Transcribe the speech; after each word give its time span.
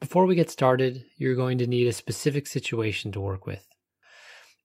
Before 0.00 0.24
we 0.24 0.34
get 0.34 0.50
started, 0.50 1.04
you're 1.18 1.34
going 1.34 1.58
to 1.58 1.66
need 1.66 1.86
a 1.86 1.92
specific 1.92 2.46
situation 2.46 3.12
to 3.12 3.20
work 3.20 3.46
with. 3.46 3.66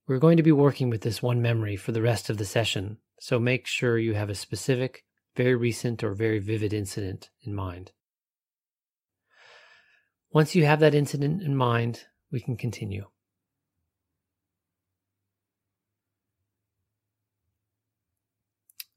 We're 0.08 0.18
going 0.18 0.38
to 0.38 0.44
be 0.44 0.54
working 0.54 0.90
with 0.90 1.02
this 1.02 1.22
one 1.22 1.42
memory 1.42 1.76
for 1.76 1.92
the 1.92 2.02
rest 2.02 2.30
of 2.30 2.38
the 2.38 2.46
session, 2.46 3.00
so 3.20 3.38
make 3.38 3.68
sure 3.68 3.98
you 3.98 4.14
have 4.14 4.30
a 4.30 4.36
specific, 4.36 5.04
very 5.36 5.54
recent, 5.54 6.06
or 6.06 6.14
very 6.14 6.40
vivid 6.40 6.72
incident 6.72 7.30
in 7.42 7.54
mind. 7.54 7.92
Once 10.32 10.56
you 10.56 10.66
have 10.66 10.80
that 10.80 10.96
incident 10.96 11.42
in 11.42 11.56
mind, 11.56 12.06
we 12.32 12.40
can 12.40 12.56
continue. 12.56 13.06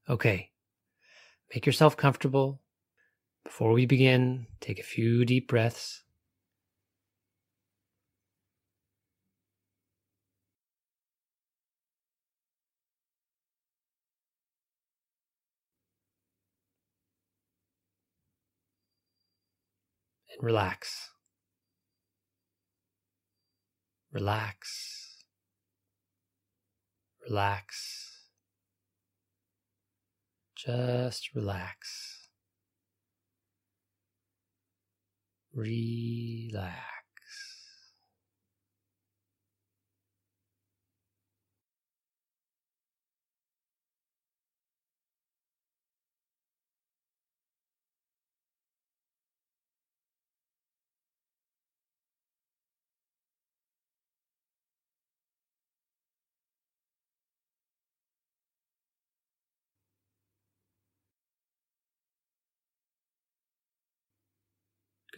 Okay, 0.09 0.50
make 1.52 1.66
yourself 1.66 1.97
comfortable. 1.97 2.61
Before 3.45 3.73
we 3.73 3.86
begin, 3.86 4.47
take 4.61 4.78
a 4.78 4.84
few 4.84 5.25
deep 5.25 5.48
breaths. 5.48 6.05
And 20.39 20.47
relax. 20.47 21.11
Relax. 24.12 25.25
Relax. 27.28 28.28
Just 30.56 31.34
relax. 31.34 32.28
Relax. 35.55 36.98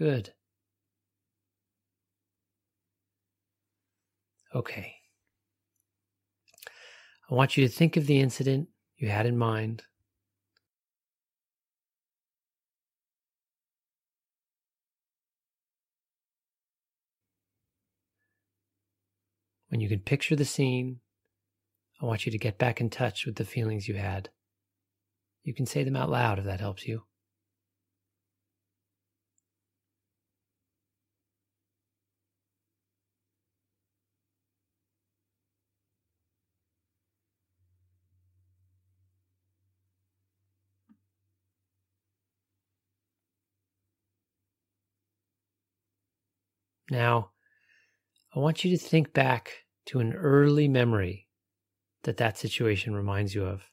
Good. 0.00 0.32
Okay. 4.54 4.94
I 7.30 7.34
want 7.34 7.58
you 7.58 7.68
to 7.68 7.70
think 7.70 7.98
of 7.98 8.06
the 8.06 8.18
incident 8.18 8.68
you 8.96 9.10
had 9.10 9.26
in 9.26 9.36
mind. 9.36 9.82
When 19.68 19.82
you 19.82 19.88
can 19.90 20.00
picture 20.00 20.34
the 20.34 20.46
scene, 20.46 21.00
I 22.00 22.06
want 22.06 22.24
you 22.24 22.32
to 22.32 22.38
get 22.38 22.56
back 22.56 22.80
in 22.80 22.88
touch 22.88 23.26
with 23.26 23.36
the 23.36 23.44
feelings 23.44 23.86
you 23.86 23.96
had. 23.96 24.30
You 25.44 25.52
can 25.52 25.66
say 25.66 25.84
them 25.84 25.96
out 25.96 26.08
loud 26.08 26.38
if 26.38 26.46
that 26.46 26.60
helps 26.60 26.88
you. 26.88 27.02
Now, 46.90 47.30
I 48.34 48.40
want 48.40 48.64
you 48.64 48.76
to 48.76 48.82
think 48.82 49.12
back 49.12 49.64
to 49.86 50.00
an 50.00 50.12
early 50.12 50.66
memory 50.66 51.28
that 52.02 52.16
that 52.16 52.36
situation 52.36 52.94
reminds 52.94 53.34
you 53.34 53.44
of. 53.44 53.70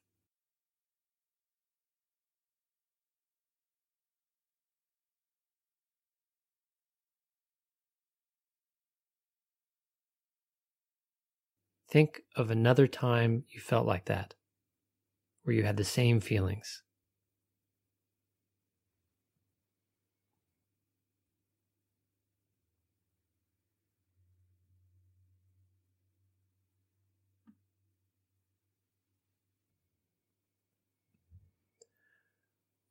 Think 11.90 12.22
of 12.36 12.52
another 12.52 12.86
time 12.86 13.46
you 13.50 13.60
felt 13.60 13.88
like 13.88 14.06
that, 14.06 14.36
where 15.44 15.56
you 15.56 15.64
had 15.64 15.78
the 15.78 15.84
same 15.84 16.20
feelings. 16.20 16.84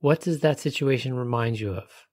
What 0.00 0.20
does 0.22 0.40
that 0.40 0.58
situation 0.58 1.14
remind 1.14 1.60
you 1.60 1.74
of? 1.74 2.06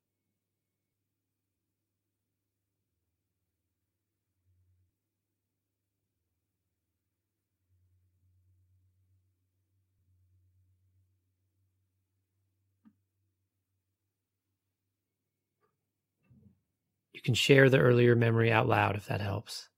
You 17.14 17.22
can 17.22 17.34
share 17.34 17.70
the 17.70 17.80
earlier 17.80 18.16
memory 18.16 18.52
out 18.52 18.68
loud 18.68 18.96
if 18.96 19.06
that 19.08 19.22
helps. 19.22 19.70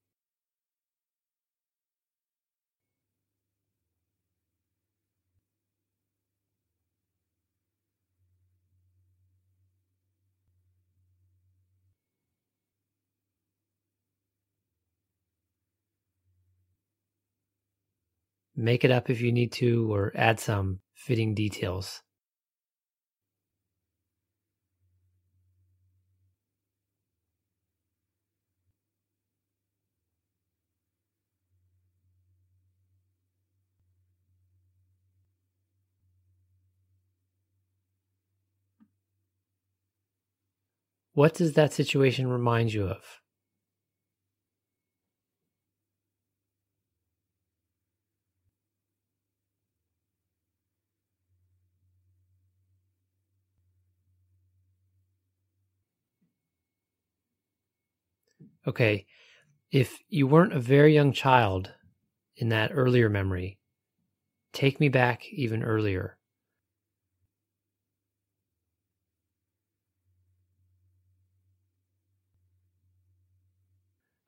Make 18.58 18.84
it 18.84 18.92
up 18.92 19.10
if 19.10 19.22
you 19.22 19.32
need 19.32 19.52
to, 19.54 19.94
or 19.94 20.12
add 20.16 20.40
some 20.40 20.80
fitting 20.94 21.34
details. 21.36 22.02
What 41.14 41.34
does 41.34 41.54
that 41.54 41.74
situation 41.74 42.28
remind 42.28 42.74
you 42.74 42.88
of? 42.88 43.25
okay, 58.68 59.06
if 59.72 60.00
you 60.10 60.28
weren't 60.28 60.54
a 60.54 60.60
very 60.60 60.94
young 60.94 61.14
child 61.14 61.74
in 62.38 62.50
that 62.50 62.72
earlier 62.74 63.10
memory, 63.10 63.60
take 64.54 64.80
me 64.80 64.90
back 64.90 65.28
even 65.32 65.64
earlier. 65.64 66.18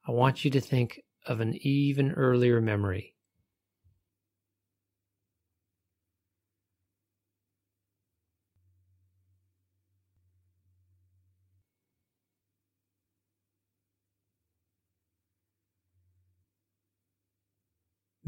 I 0.07 0.11
want 0.11 0.45
you 0.45 0.51
to 0.51 0.61
think 0.61 1.01
of 1.25 1.41
an 1.41 1.53
even 1.61 2.13
earlier 2.13 2.61
memory. 2.61 3.16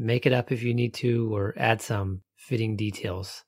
Make 0.02 0.24
it 0.24 0.32
up 0.32 0.50
if 0.50 0.62
you 0.62 0.72
need 0.72 0.94
to, 0.94 1.36
or 1.36 1.52
add 1.58 1.82
some 1.82 2.22
fitting 2.34 2.74
details. 2.74 3.44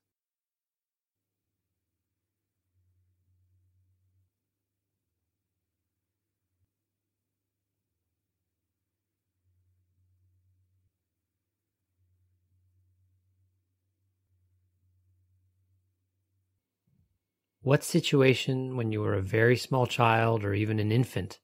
What 17.62 17.82
situation 17.82 18.76
when 18.76 18.93
you 18.93 19.00
were 19.00 19.14
a 19.14 19.22
very 19.22 19.56
small 19.56 19.87
child 19.87 20.44
or 20.44 20.52
even 20.52 20.78
an 20.78 20.93
infant 20.93 21.40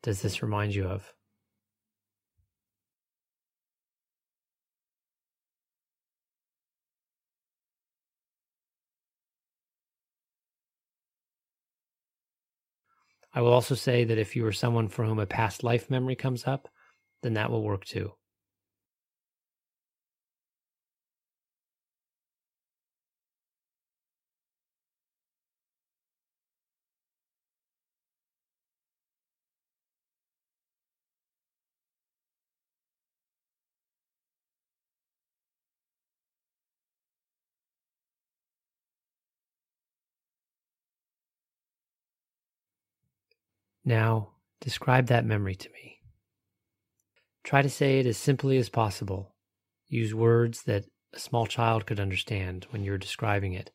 does 0.00 0.22
this 0.22 0.40
remind 0.40 0.74
you 0.74 0.86
of? 0.86 1.12
I 13.34 13.40
will 13.40 13.52
also 13.52 13.74
say 13.74 14.04
that 14.04 14.18
if 14.18 14.34
you 14.34 14.46
are 14.46 14.52
someone 14.52 14.88
for 14.88 15.04
whom 15.04 15.18
a 15.18 15.26
past 15.26 15.62
life 15.62 15.90
memory 15.90 16.16
comes 16.16 16.46
up, 16.46 16.68
then 17.22 17.34
that 17.34 17.50
will 17.50 17.62
work 17.62 17.84
too. 17.84 18.12
Now, 43.88 44.32
describe 44.60 45.06
that 45.06 45.24
memory 45.24 45.54
to 45.54 45.70
me. 45.70 46.02
Try 47.42 47.62
to 47.62 47.70
say 47.70 48.00
it 48.00 48.04
as 48.04 48.18
simply 48.18 48.58
as 48.58 48.68
possible. 48.68 49.34
Use 49.88 50.14
words 50.14 50.64
that 50.64 50.84
a 51.14 51.18
small 51.18 51.46
child 51.46 51.86
could 51.86 51.98
understand 51.98 52.66
when 52.68 52.84
you're 52.84 52.98
describing 52.98 53.54
it. 53.54 53.70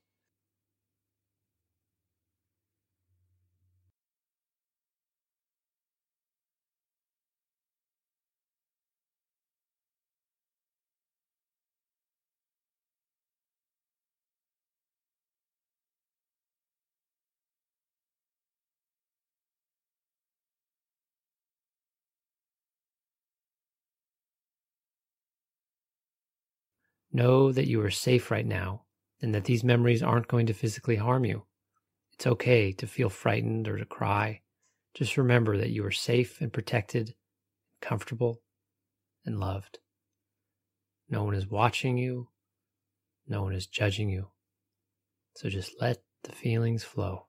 Know 27.14 27.52
that 27.52 27.68
you 27.68 27.80
are 27.82 27.92
safe 27.92 28.32
right 28.32 28.46
now 28.46 28.82
and 29.22 29.36
that 29.36 29.46
these 29.46 29.64
memories 29.64 30.02
aren't 30.02 30.28
going 30.28 30.48
to 30.48 30.54
physically 30.54 30.96
harm 30.96 31.24
you. 31.26 31.44
It's 32.14 32.26
okay 32.26 32.72
to 32.74 32.88
feel 32.88 33.10
frightened 33.10 33.68
or 33.68 33.78
to 33.78 33.86
cry. 33.86 34.42
Just 34.96 35.16
remember 35.16 35.58
that 35.58 35.70
you 35.70 35.86
are 35.86 35.92
safe 35.92 36.42
and 36.42 36.52
protected, 36.52 37.16
comfortable 37.82 38.42
and 39.26 39.40
loved. 39.40 39.80
No 41.08 41.24
one 41.24 41.36
is 41.36 41.48
watching 41.48 41.98
you. 41.98 42.30
No 43.28 43.44
one 43.44 43.54
is 43.54 43.68
judging 43.68 44.10
you. 44.10 44.30
So 45.36 45.50
just 45.50 45.80
let 45.80 46.02
the 46.24 46.32
feelings 46.32 46.84
flow. 46.84 47.28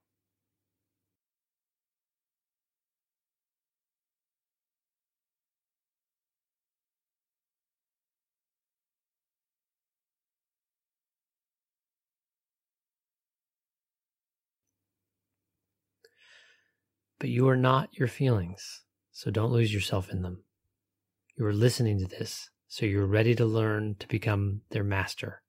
But 17.24 17.30
you 17.30 17.48
are 17.48 17.56
not 17.56 17.96
your 17.96 18.06
feelings, 18.06 18.82
so 19.10 19.30
don't 19.30 19.50
lose 19.50 19.72
yourself 19.72 20.10
in 20.10 20.20
them. 20.20 20.44
You 21.38 21.46
are 21.46 21.54
listening 21.54 21.98
to 22.00 22.04
this, 22.06 22.50
so 22.68 22.84
you're 22.84 23.06
ready 23.06 23.34
to 23.36 23.46
learn 23.46 23.96
to 24.00 24.06
become 24.06 24.60
their 24.72 24.84
master. 24.84 25.40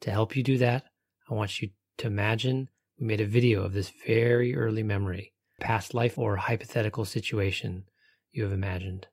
To 0.00 0.10
help 0.10 0.34
you 0.34 0.42
do 0.42 0.56
that, 0.56 0.84
I 1.30 1.34
want 1.34 1.60
you 1.60 1.72
to 1.98 2.06
imagine 2.06 2.70
we 2.98 3.06
made 3.06 3.20
a 3.20 3.26
video 3.26 3.62
of 3.62 3.74
this 3.74 3.92
very 4.06 4.56
early 4.56 4.82
memory, 4.82 5.34
past 5.60 5.92
life 5.92 6.16
or 6.16 6.36
hypothetical 6.36 7.04
situation 7.04 7.84
you 8.32 8.44
have 8.44 8.52
imagined. 8.52 9.08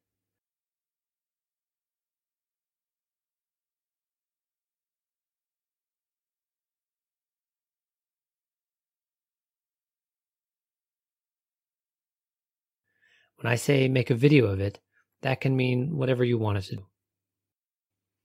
When 13.46 13.52
I 13.52 13.58
say 13.58 13.88
make 13.88 14.10
a 14.10 14.16
video 14.16 14.48
of 14.48 14.60
it, 14.60 14.80
that 15.22 15.40
can 15.40 15.56
mean 15.56 15.96
whatever 15.96 16.24
you 16.24 16.40
want 16.40 16.58
it 16.58 16.64
to 16.64 16.78
do. 16.78 16.88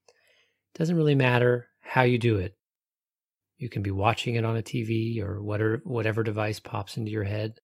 It 0.08 0.78
doesn't 0.78 0.96
really 0.96 1.14
matter 1.14 1.69
how 1.81 2.05
you 2.05 2.17
do 2.17 2.38
it. 2.38 2.56
You 3.58 3.69
can 3.69 3.82
be 3.82 3.90
watching 3.90 4.37
it 4.37 4.46
on 4.46 4.56
a 4.56 4.62
TV 4.62 5.22
or 5.22 5.43
whatever, 5.43 5.82
whatever 5.84 6.22
device 6.22 6.58
pops 6.58 6.96
into 6.96 7.11
your 7.11 7.25
head. 7.25 7.61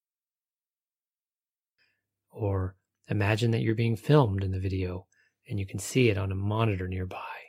Or 2.30 2.76
imagine 3.08 3.52
that 3.52 3.62
you're 3.62 3.74
being 3.74 3.96
filmed 3.96 4.44
in 4.44 4.52
the 4.52 4.60
video 4.60 5.06
and 5.48 5.58
you 5.58 5.64
can 5.64 5.78
see 5.78 6.10
it 6.10 6.18
on 6.18 6.32
a 6.32 6.34
monitor 6.34 6.86
nearby. 6.86 7.45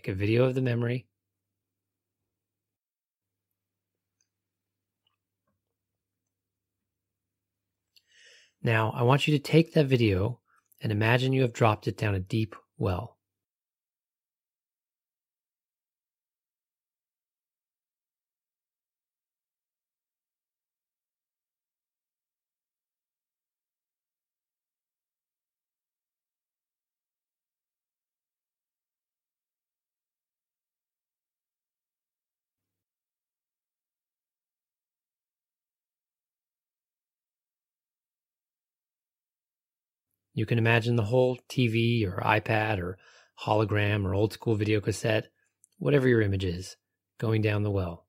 Make 0.00 0.08
a 0.08 0.14
video 0.14 0.44
of 0.46 0.54
the 0.54 0.62
memory. 0.62 1.06
Now, 8.62 8.92
I 8.96 9.02
want 9.02 9.28
you 9.28 9.36
to 9.36 9.42
take 9.42 9.74
that 9.74 9.88
video 9.88 10.40
and 10.80 10.90
imagine 10.90 11.34
you 11.34 11.42
have 11.42 11.52
dropped 11.52 11.86
it 11.86 11.98
down 11.98 12.14
a 12.14 12.18
deep 12.18 12.56
well. 12.78 13.18
You 40.40 40.46
can 40.46 40.56
imagine 40.56 40.96
the 40.96 41.02
whole 41.02 41.38
TV 41.50 42.02
or 42.06 42.22
iPad 42.22 42.78
or 42.78 42.96
hologram 43.44 44.06
or 44.06 44.14
old 44.14 44.32
school 44.32 44.54
video 44.54 44.80
cassette, 44.80 45.28
whatever 45.76 46.08
your 46.08 46.22
image 46.22 46.46
is, 46.46 46.78
going 47.18 47.42
down 47.42 47.62
the 47.62 47.70
well. 47.70 48.06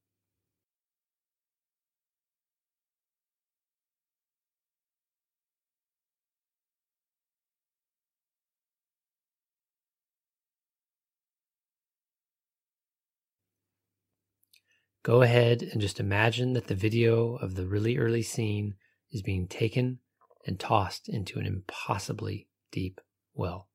go 15.04 15.22
ahead 15.24 15.64
and 15.64 15.82
just 15.82 16.00
imagine 16.00 16.54
that 16.54 16.68
the 16.68 16.76
video 16.76 17.36
of 17.38 17.56
the 17.56 17.66
really 17.66 17.98
early 17.98 18.22
scene 18.22 18.76
is 19.12 19.22
being 19.22 19.48
taken 19.48 20.00
and 20.46 20.60
tossed 20.60 21.10
into 21.10 21.40
an 21.40 21.46
impossibly 21.46 22.48
deep 22.72 23.02
well. 23.34 23.68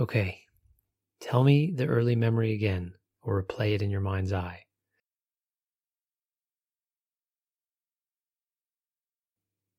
Okay, 0.00 0.40
tell 1.20 1.44
me 1.44 1.74
the 1.76 1.84
early 1.84 2.16
memory 2.16 2.54
again 2.54 2.94
or 3.20 3.42
replay 3.42 3.74
it 3.74 3.82
in 3.82 3.90
your 3.90 4.00
mind's 4.00 4.32
eye. 4.32 4.62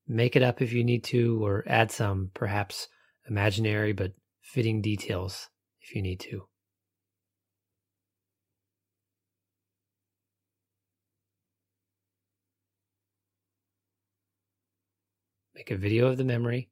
Make 0.06 0.36
it 0.36 0.44
up 0.44 0.62
if 0.62 0.72
you 0.72 0.84
need 0.84 1.02
to, 1.06 1.44
or 1.44 1.64
add 1.66 1.90
some, 1.90 2.30
perhaps 2.34 2.86
imaginary 3.28 3.92
but 3.92 4.12
fitting 4.40 4.80
details 4.80 5.48
if 5.80 5.92
you 5.92 6.02
need 6.02 6.20
to. 6.20 6.46
Make 15.56 15.72
a 15.72 15.76
video 15.76 16.06
of 16.06 16.16
the 16.16 16.24
memory 16.24 16.68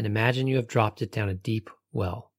and 0.00 0.06
imagine 0.06 0.46
you 0.46 0.56
have 0.56 0.66
dropped 0.66 1.02
it 1.02 1.12
down 1.12 1.28
a 1.28 1.34
deep 1.34 1.68
well. 1.92 2.32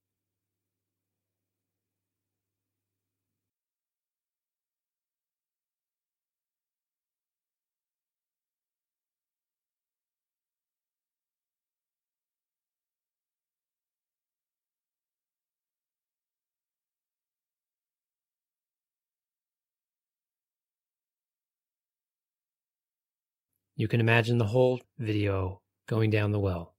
You 23.75 23.87
can 23.87 23.99
imagine 23.99 24.39
the 24.39 24.45
whole 24.45 24.81
video 24.97 25.61
going 25.87 26.09
down 26.09 26.31
the 26.31 26.39
well. 26.39 26.73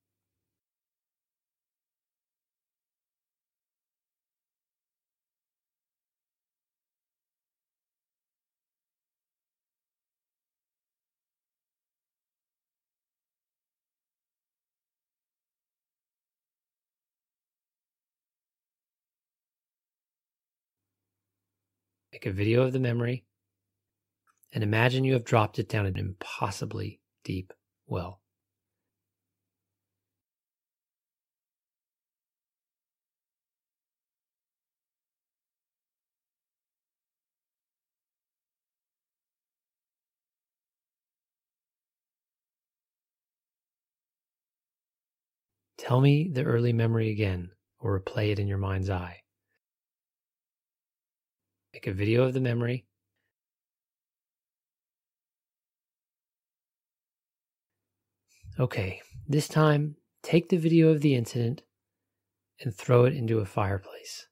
Make 22.23 22.35
a 22.35 22.37
video 22.37 22.63
of 22.63 22.73
the 22.73 22.79
memory 22.79 23.25
and 24.53 24.63
imagine 24.63 25.03
you 25.03 25.15
have 25.15 25.25
dropped 25.25 25.59
it 25.59 25.69
down 25.69 25.87
an 25.87 25.99
impossibly 25.99 27.01
deep 27.25 27.53
well. 27.89 28.21
Tell 45.77 46.01
me 46.01 46.31
the 46.33 46.45
early 46.45 46.73
memory 46.73 47.11
again 47.11 47.51
or 47.81 47.99
replay 47.99 48.31
it 48.31 48.39
in 48.39 48.47
your 48.47 48.59
mind's 48.59 48.91
eye. 48.91 49.22
Make 51.73 51.87
a 51.87 51.93
video 51.93 52.25
of 52.25 52.35
the 52.35 52.41
memory. 52.41 52.85
Okay, 58.61 59.01
this 59.27 59.49
time 59.49 59.97
take 60.23 60.51
the 60.51 60.59
video 60.59 60.91
of 60.91 61.01
the 61.01 61.15
incident 61.15 61.63
and 62.61 62.75
throw 62.75 63.07
it 63.07 63.15
into 63.15 63.39
a 63.39 63.47
fireplace. 63.47 64.29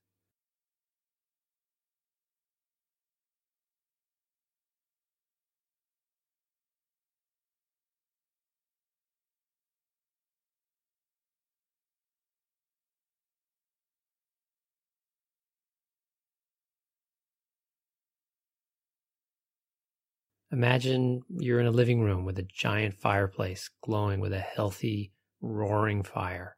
Imagine 20.52 21.23
you're 21.28 21.61
in 21.61 21.66
a 21.66 21.71
living 21.71 22.00
room 22.00 22.25
with 22.25 22.38
a 22.38 22.42
giant 22.42 22.95
fireplace 22.95 23.71
glowing 23.83 24.19
with 24.19 24.33
a 24.33 24.40
healthy, 24.40 25.12
roaring 25.40 26.02
fire. 26.02 26.57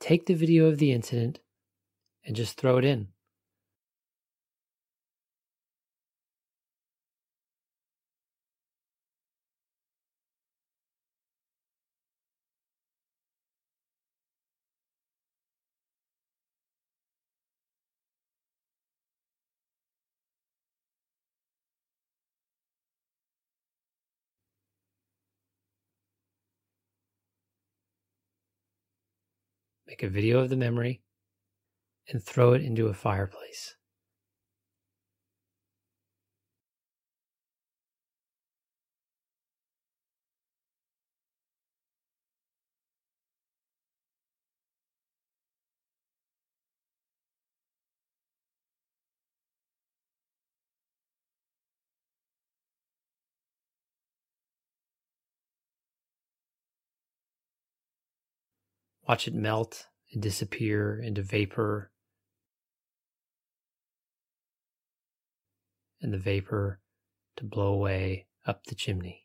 Take 0.00 0.24
the 0.24 0.34
video 0.34 0.66
of 0.66 0.78
the 0.78 0.92
incident 0.92 1.40
and 2.24 2.34
just 2.34 2.56
throw 2.56 2.78
it 2.78 2.84
in. 2.84 3.08
Make 29.94 30.02
a 30.02 30.08
video 30.08 30.40
of 30.40 30.50
the 30.50 30.56
memory 30.56 31.02
and 32.08 32.20
throw 32.20 32.52
it 32.52 32.62
into 32.62 32.88
a 32.88 32.94
fireplace. 32.94 33.76
Watch 59.06 59.28
it 59.28 59.34
melt 59.34 59.86
and 60.12 60.22
disappear 60.22 60.98
into 60.98 61.22
vapor. 61.22 61.90
And 66.00 66.12
the 66.12 66.18
vapor 66.18 66.80
to 67.36 67.44
blow 67.44 67.68
away 67.68 68.26
up 68.46 68.64
the 68.64 68.74
chimney. 68.74 69.23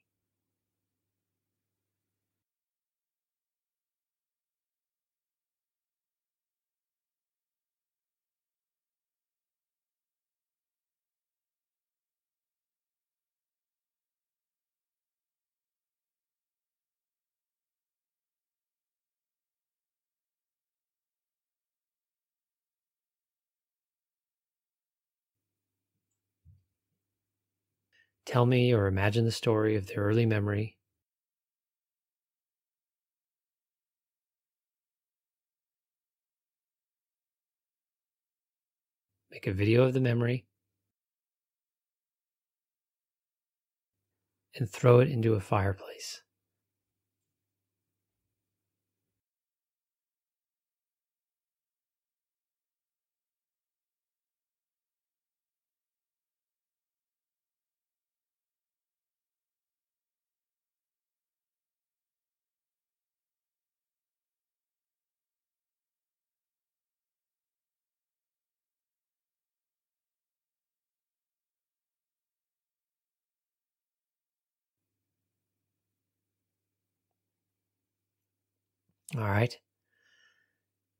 Tell 28.29 28.45
me 28.45 28.71
or 28.71 28.85
imagine 28.85 29.25
the 29.25 29.31
story 29.31 29.75
of 29.75 29.87
the 29.87 29.95
early 29.95 30.27
memory 30.27 30.77
Make 39.31 39.47
a 39.47 39.51
video 39.51 39.83
of 39.85 39.93
the 39.93 39.99
memory 39.99 40.45
and 44.53 44.69
throw 44.69 44.99
it 44.99 45.09
into 45.09 45.33
a 45.33 45.39
fireplace. 45.39 46.21
All 79.15 79.23
right. 79.23 79.57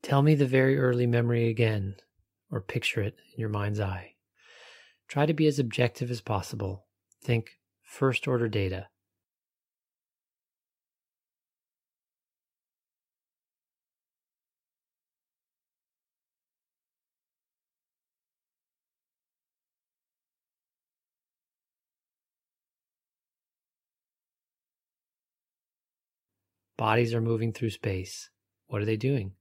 Tell 0.02 0.22
me 0.22 0.36
the 0.36 0.46
very 0.46 0.78
early 0.78 1.06
memory 1.06 1.50
again, 1.50 1.96
or 2.52 2.62
picture 2.62 3.02
it 3.02 3.16
in 3.34 3.40
your 3.40 3.50
mind's 3.50 3.80
eye. 3.80 4.16
Try 5.08 5.26
to 5.26 5.34
be 5.34 5.48
as 5.48 5.60
objective 5.60 6.10
as 6.10 6.22
possible. 6.22 6.86
Think 7.22 7.52
first 7.84 8.28
order 8.28 8.48
data. 8.48 8.88
Bodies 26.80 27.14
are 27.14 27.20
moving 27.20 27.52
through 27.52 27.72
space. 27.72 28.30
What 28.68 28.82
are 28.82 28.86
they 28.86 28.96
doing? 28.96 29.34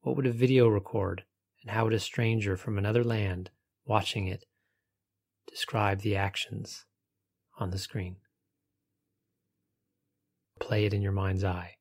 What 0.00 0.16
would 0.16 0.26
a 0.26 0.32
video 0.32 0.68
record, 0.68 1.24
and 1.60 1.70
how 1.70 1.84
would 1.84 1.92
a 1.92 2.00
stranger 2.00 2.56
from 2.56 2.78
another 2.78 3.04
land 3.04 3.50
watching 3.84 4.26
it 4.26 4.46
describe 5.46 6.00
the 6.00 6.16
actions 6.16 6.86
on 7.58 7.72
the 7.72 7.78
screen? 7.78 8.16
Play 10.58 10.86
it 10.86 10.94
in 10.94 11.02
your 11.02 11.12
mind's 11.12 11.44
eye. 11.44 11.76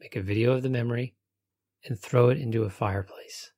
Make 0.00 0.16
a 0.16 0.22
video 0.22 0.52
of 0.52 0.62
the 0.62 0.70
memory 0.70 1.14
and 1.84 1.98
throw 1.98 2.28
it 2.28 2.38
into 2.38 2.64
a 2.64 2.70
fireplace. 2.70 3.52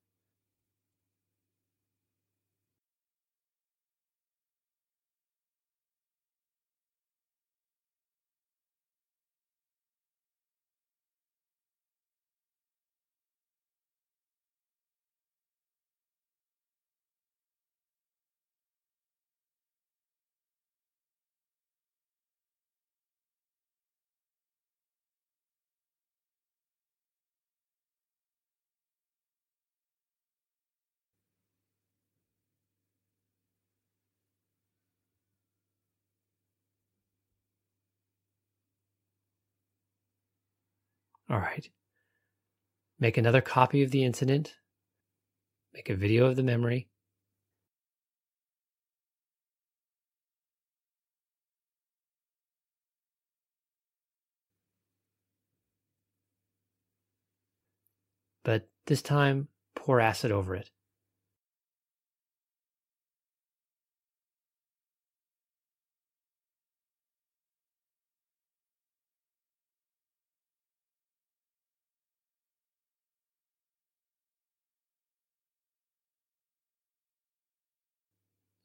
All 41.30 41.38
right. 41.38 41.70
Make 42.98 43.16
another 43.16 43.40
copy 43.40 43.82
of 43.82 43.92
the 43.92 44.04
incident. 44.04 44.56
Make 45.72 45.88
a 45.88 45.94
video 45.94 46.26
of 46.26 46.34
the 46.34 46.42
memory. 46.42 46.88
But 58.42 58.68
this 58.86 59.00
time, 59.00 59.46
pour 59.76 60.00
acid 60.00 60.32
over 60.32 60.56
it. 60.56 60.70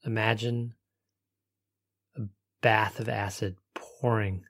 Imagine 0.06 0.74
a 2.16 2.22
bath 2.62 3.00
of 3.00 3.08
acid 3.08 3.56
pouring 3.74 4.44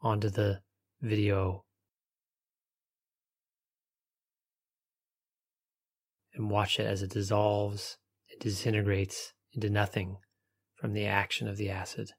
onto 0.00 0.30
the 0.30 0.60
video 1.00 1.64
and 6.34 6.48
watch 6.48 6.78
it 6.78 6.86
as 6.86 7.02
it 7.02 7.10
dissolves 7.10 7.98
and 8.30 8.40
disintegrates 8.40 9.32
into 9.52 9.68
nothing 9.68 10.18
from 10.76 10.92
the 10.92 11.06
action 11.06 11.48
of 11.48 11.56
the 11.56 11.68
acid. 11.68 12.12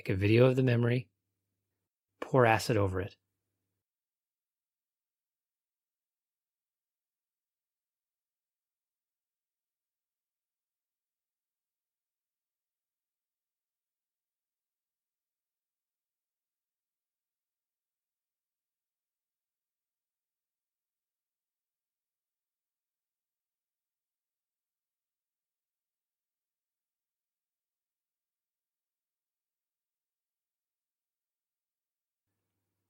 Make 0.00 0.08
a 0.08 0.14
video 0.14 0.46
of 0.46 0.56
the 0.56 0.62
memory. 0.62 1.08
Pour 2.22 2.46
acid 2.46 2.78
over 2.78 3.02
it. 3.02 3.16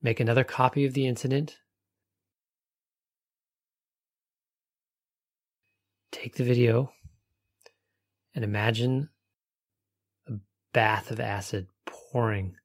Make 0.03 0.21
another 0.21 0.45
copy 0.45 0.87
of 0.87 0.95
the 0.95 1.07
incident. 1.07 1.59
Take 6.11 6.37
the 6.37 6.45
video 6.45 6.93
and 8.35 8.45
imagine 8.45 9.11
a 10.27 10.33
bath 10.73 11.11
of 11.11 11.21
acid 11.21 11.67
pouring 11.87 12.57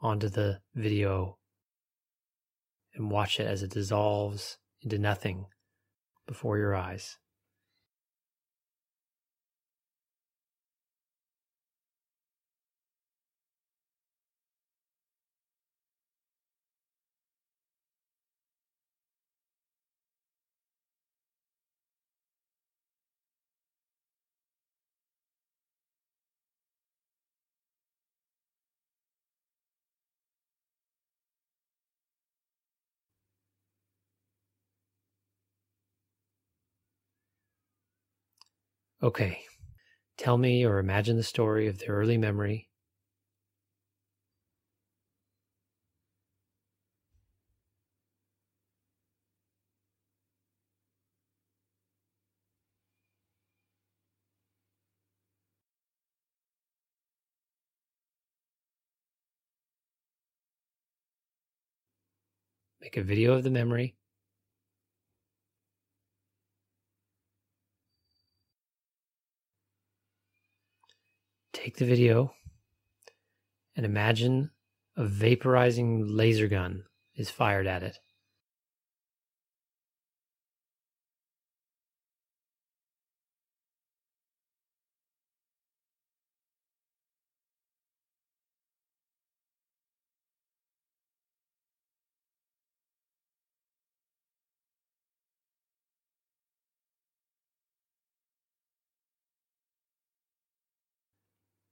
onto 0.00 0.28
the 0.28 0.60
video 0.74 1.38
and 2.94 3.10
watch 3.10 3.40
it 3.40 3.46
as 3.46 3.62
it 3.62 3.70
dissolves 3.70 4.58
into 4.82 4.98
nothing 4.98 5.46
before 6.26 6.58
your 6.58 6.74
eyes. 6.74 7.16
Okay, 39.00 39.44
tell 40.18 40.38
me 40.38 40.64
or 40.66 40.78
imagine 40.78 41.16
the 41.16 41.22
story 41.22 41.68
of 41.68 41.78
the 41.78 41.86
early 41.88 42.18
memory. 42.18 42.70
Make 62.80 62.96
a 62.96 63.02
video 63.02 63.32
of 63.32 63.42
the 63.42 63.50
memory. 63.50 63.96
Take 71.64 71.76
the 71.78 71.84
video 71.86 72.30
and 73.74 73.86
imagine 73.86 74.50
a 74.98 75.02
vaporizing 75.02 76.04
laser 76.06 76.46
gun 76.46 76.84
is 77.16 77.30
fired 77.30 77.66
at 77.66 77.82
it. 77.82 77.96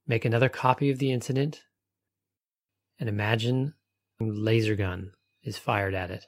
Make 0.05 0.25
another 0.25 0.49
copy 0.49 0.89
of 0.89 0.99
the 0.99 1.11
incident 1.11 1.61
and 2.99 3.07
imagine 3.07 3.73
a 4.19 4.25
laser 4.25 4.75
gun 4.75 5.11
is 5.43 5.57
fired 5.57 5.93
at 5.93 6.11
it 6.11 6.25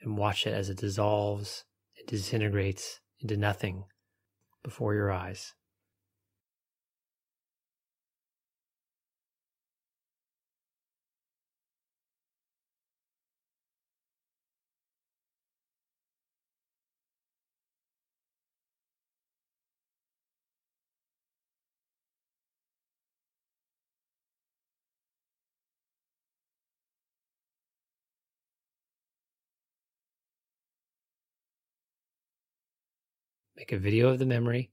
and 0.00 0.18
watch 0.18 0.46
it 0.46 0.52
as 0.52 0.68
it 0.68 0.78
dissolves 0.78 1.64
and 1.98 2.06
disintegrates 2.06 3.00
into 3.20 3.36
nothing 3.36 3.84
before 4.62 4.94
your 4.94 5.12
eyes. 5.12 5.54
Make 33.62 33.70
a 33.70 33.78
video 33.78 34.08
of 34.08 34.18
the 34.18 34.26
memory. 34.26 34.72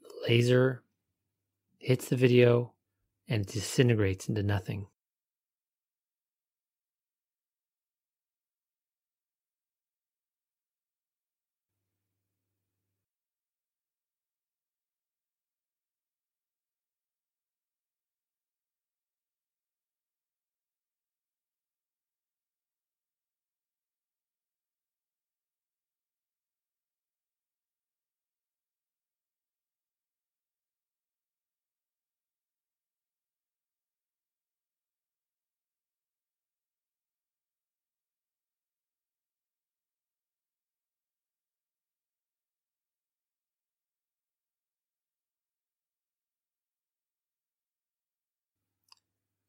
The 0.00 0.08
laser 0.26 0.82
hits 1.78 2.08
the 2.08 2.16
video 2.16 2.72
and 3.28 3.44
disintegrates 3.44 4.26
into 4.26 4.42
nothing. 4.42 4.86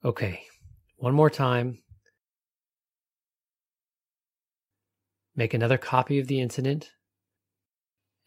Okay, 0.05 0.43
one 0.97 1.13
more 1.13 1.29
time. 1.29 1.79
Make 5.35 5.53
another 5.53 5.77
copy 5.77 6.19
of 6.19 6.27
the 6.27 6.39
incident 6.39 6.91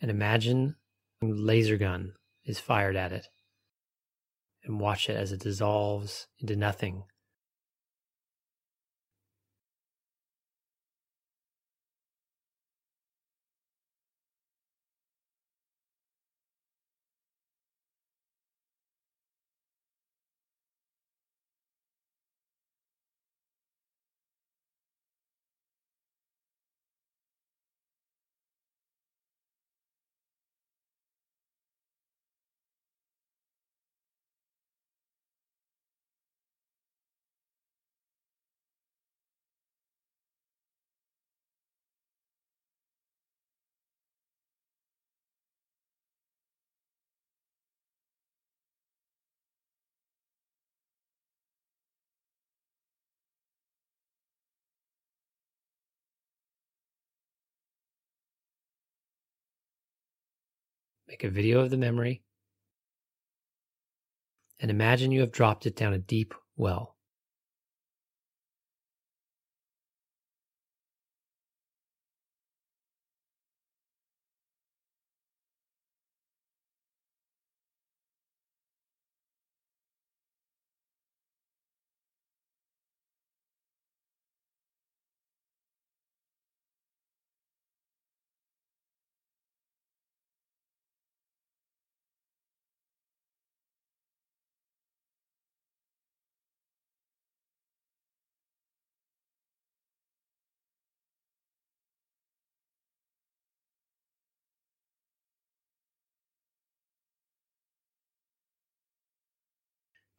and 0.00 0.10
imagine 0.10 0.76
a 1.22 1.26
laser 1.26 1.76
gun 1.76 2.14
is 2.44 2.58
fired 2.58 2.96
at 2.96 3.12
it 3.12 3.26
and 4.64 4.80
watch 4.80 5.08
it 5.08 5.16
as 5.16 5.32
it 5.32 5.40
dissolves 5.40 6.26
into 6.38 6.56
nothing 6.56 7.04
Make 61.10 61.24
a 61.24 61.28
video 61.28 61.58
of 61.58 61.70
the 61.70 61.76
memory 61.76 62.22
and 64.60 64.70
imagine 64.70 65.10
you 65.10 65.22
have 65.22 65.32
dropped 65.32 65.66
it 65.66 65.74
down 65.74 65.92
a 65.92 65.98
deep 65.98 66.34
well. 66.56 66.94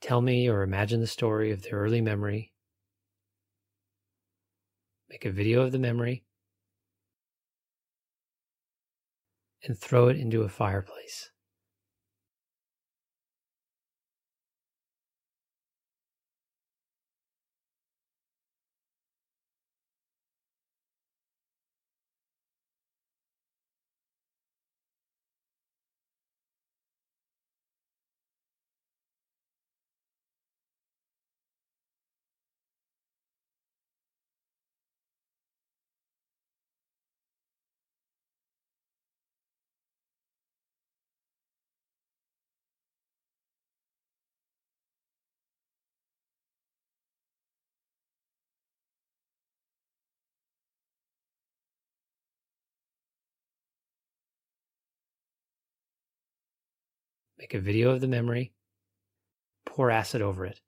Tell 0.02 0.22
me 0.22 0.50
or 0.50 0.64
imagine 0.64 1.00
the 1.00 1.08
story 1.08 1.52
of 1.52 1.62
the 1.62 1.72
early 1.72 2.02
memory. 2.02 2.52
Make 5.10 5.26
a 5.26 5.32
video 5.32 5.62
of 5.62 5.72
the 5.72 5.80
memory 5.80 6.24
and 9.64 9.78
throw 9.78 10.08
it 10.08 10.18
into 10.18 10.44
a 10.44 10.50
fireplace. 10.50 11.31
Make 57.42 57.56
a 57.56 57.60
video 57.60 57.90
of 57.90 58.02
the 58.02 58.08
memory, 58.08 58.54
pour 59.66 59.90
acid 59.90 60.22
over 60.22 60.46
it. 60.46 60.62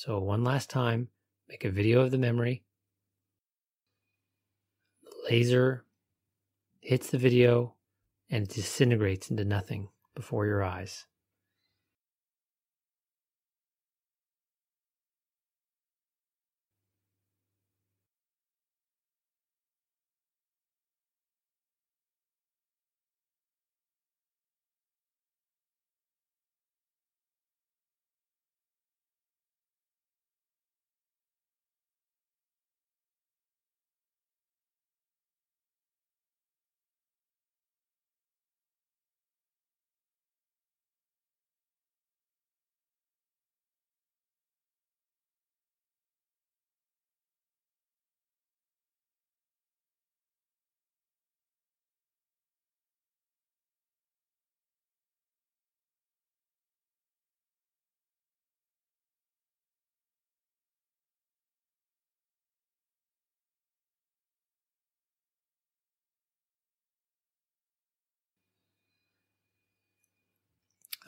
So, 0.00 0.20
one 0.20 0.44
last 0.44 0.70
time, 0.70 1.08
make 1.48 1.64
a 1.64 1.72
video 1.72 2.02
of 2.02 2.12
the 2.12 2.18
memory. 2.18 2.62
The 5.02 5.10
laser 5.28 5.86
hits 6.80 7.10
the 7.10 7.18
video 7.18 7.74
and 8.30 8.44
it 8.44 8.54
disintegrates 8.54 9.28
into 9.28 9.44
nothing 9.44 9.88
before 10.14 10.46
your 10.46 10.62
eyes. 10.62 11.06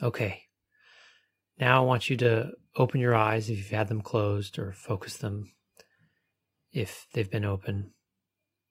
Okay. 0.01 0.43
Now 1.59 1.81
I 1.81 1.85
want 1.85 2.09
you 2.09 2.17
to 2.17 2.51
open 2.75 2.99
your 2.99 3.15
eyes 3.15 3.49
if 3.49 3.57
you've 3.57 3.69
had 3.69 3.87
them 3.87 4.01
closed 4.01 4.57
or 4.57 4.71
focus 4.71 5.17
them 5.17 5.51
if 6.71 7.05
they've 7.13 7.29
been 7.29 7.45
open. 7.45 7.91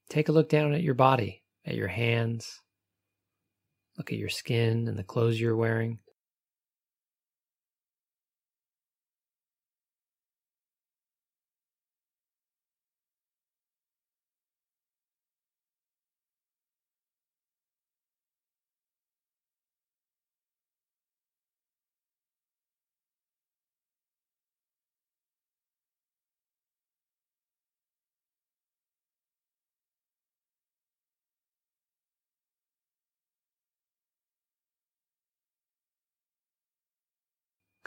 Take 0.08 0.28
a 0.28 0.32
look 0.32 0.48
down 0.48 0.72
at 0.72 0.82
your 0.82 0.94
body, 0.94 1.42
at 1.64 1.76
your 1.76 1.88
hands. 1.88 2.60
Look 3.96 4.12
at 4.12 4.18
your 4.18 4.28
skin 4.28 4.88
and 4.88 4.98
the 4.98 5.04
clothes 5.04 5.40
you're 5.40 5.56
wearing. 5.56 6.00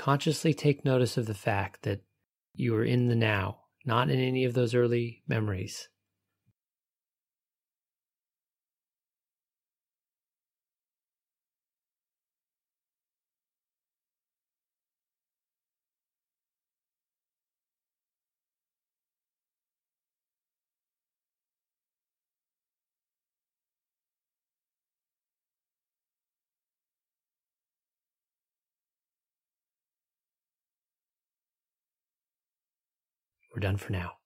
Consciously 0.03 0.53
take 0.53 0.83
notice 0.83 1.15
of 1.15 1.27
the 1.27 1.33
fact 1.33 1.83
that 1.83 2.01
you 2.53 2.75
are 2.75 2.83
in 2.83 3.07
the 3.07 3.15
now, 3.15 3.57
not 3.85 4.09
in 4.09 4.19
any 4.19 4.43
of 4.43 4.53
those 4.53 4.75
early 4.75 5.23
memories. 5.29 5.87
We're 33.53 33.59
done 33.59 33.77
for 33.77 33.91
now. 33.91 34.22